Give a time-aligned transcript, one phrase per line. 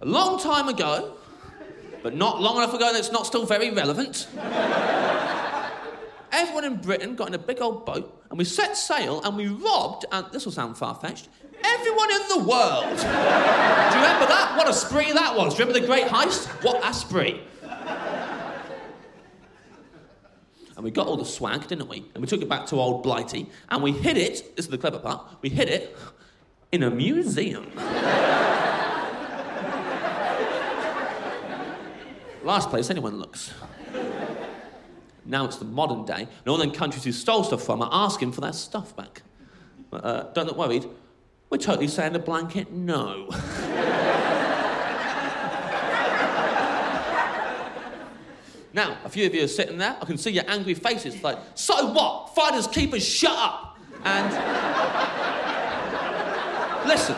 [0.00, 1.16] A long time ago,
[2.04, 4.28] but not long enough ago that it's not still very relevant.
[6.30, 9.48] Everyone in Britain got in a big old boat and we set sail and we
[9.48, 11.28] robbed, and this will sound far fetched,
[11.64, 12.84] everyone in the world.
[12.84, 14.54] Do you remember that?
[14.56, 15.54] What a spree that was.
[15.54, 16.46] Do you remember the great heist?
[16.62, 17.40] What a spree.
[20.76, 22.04] And we got all the swag, didn't we?
[22.14, 24.78] And we took it back to old Blighty and we hid it, this is the
[24.78, 25.96] clever part, we hid it
[26.70, 27.72] in a museum.
[32.48, 33.52] Last place anyone looks.
[35.26, 38.54] Now it's the modern day, them countries who stole stuff from are asking for their
[38.54, 39.20] stuff back.
[39.90, 40.86] But, uh, don't look worried.
[41.50, 43.28] We're totally saying the blanket no.
[48.72, 49.98] now, a few of you are sitting there.
[50.00, 51.22] I can see your angry faces.
[51.22, 52.34] Like, so what?
[52.34, 53.78] Fighters, keepers, shut up.
[54.04, 54.32] And
[56.88, 57.16] listen,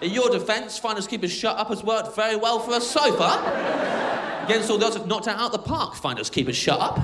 [0.00, 3.87] in your defence, finders keepers shut up has worked very well for us so far.
[4.48, 5.94] Against all the odds, have knocked it out the park.
[5.94, 6.98] Finders keepers shut up.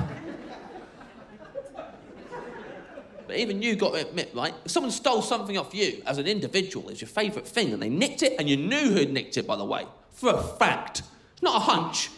[3.27, 4.55] But even you got to admit, right?
[4.65, 7.91] If someone stole something off you as an individual, it's your favourite thing, and they
[7.91, 11.03] nicked it, and you knew who'd nicked it, by the way, for a fact.
[11.35, 12.09] It's not a hunch.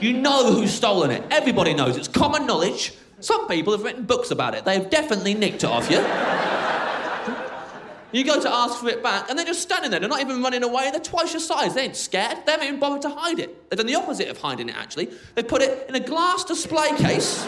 [0.00, 1.24] You know who's stolen it.
[1.32, 1.96] Everybody knows.
[1.96, 2.92] It's common knowledge.
[3.18, 4.64] Some people have written books about it.
[4.64, 5.98] They have definitely nicked it off you.
[8.10, 10.00] You go to ask for it back, and they're just standing there.
[10.00, 10.90] They're not even running away.
[10.90, 11.74] They're twice your size.
[11.74, 12.38] They ain't scared.
[12.46, 13.68] They haven't even bothered to hide it.
[13.68, 15.10] They've done the opposite of hiding it, actually.
[15.34, 17.44] They put it in a glass display case.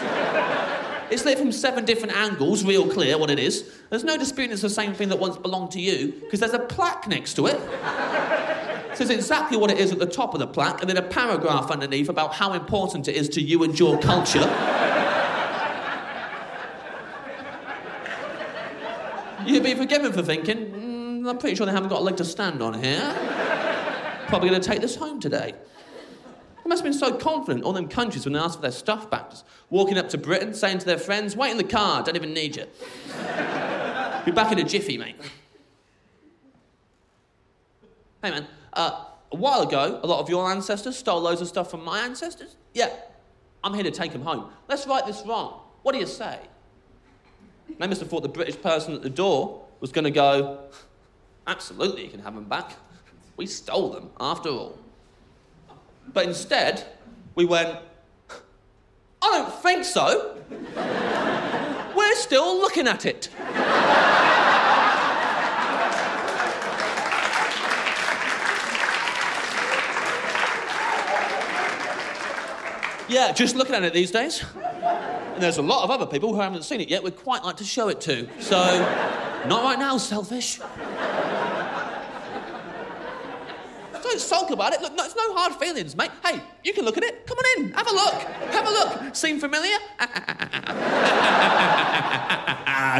[1.09, 3.73] it's lit from seven different angles, real clear what it is.
[3.89, 6.59] There's no disputing it's the same thing that once belonged to you, because there's a
[6.59, 7.55] plaque next to it.
[7.55, 11.01] it says exactly what it is at the top of the plaque, and then a
[11.01, 14.47] paragraph underneath about how important it is to you and your culture.
[19.45, 22.25] You'd be forgiven for thinking, mm, I'm pretty sure they haven't got a leg to
[22.25, 23.01] stand on here.
[24.27, 25.53] Probably going to take this home today.
[26.63, 29.09] They must have been so confident, all them countries, when they asked for their stuff
[29.09, 32.15] back, just walking up to Britain, saying to their friends, wait in the car, don't
[32.15, 32.65] even need you.
[34.25, 35.15] be back in a jiffy, mate.
[38.23, 41.71] Hey, man, uh, a while ago, a lot of your ancestors stole loads of stuff
[41.71, 42.55] from my ancestors.
[42.73, 42.89] Yeah,
[43.63, 44.51] I'm here to take them home.
[44.67, 45.61] Let's right this wrong.
[45.81, 46.39] What do you say?
[47.79, 50.59] They must have thought the British person at the door was going to go,
[51.47, 52.73] absolutely, you can have them back.
[53.37, 54.77] We stole them, after all.
[56.13, 56.85] But instead,
[57.35, 57.77] we went,
[59.21, 60.37] I don't think so.
[61.95, 63.29] We're still looking at it.
[73.07, 74.43] yeah, just looking at it these days.
[75.41, 77.57] And there's a lot of other people who haven't seen it yet we'd quite like
[77.57, 78.29] to show it to.
[78.39, 78.57] So,
[79.47, 80.59] not right now, selfish.
[83.91, 84.83] Don't sulk about it.
[84.83, 86.11] Look, no, it's no hard feelings, mate.
[86.23, 87.25] Hey, you can look at it.
[87.25, 87.73] Come on in.
[87.73, 88.13] Have a look.
[88.51, 89.15] Have a look.
[89.15, 89.79] Seem familiar?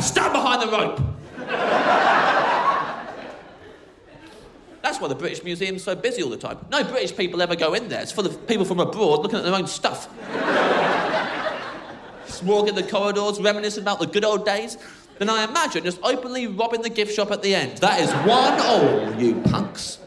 [0.02, 1.00] Stand behind the rope.
[4.82, 6.58] That's why the British Museum's so busy all the time.
[6.72, 8.02] No British people ever go in there.
[8.02, 10.10] It's full of people from abroad looking at their own stuff
[12.44, 14.78] walking the corridors, reminiscing about the good old days,
[15.18, 17.78] than I imagine just openly robbing the gift shop at the end.
[17.78, 20.00] That is one all, you punks.